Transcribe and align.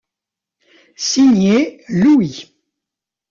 Signé 0.95 1.83
Louis. 1.89 2.55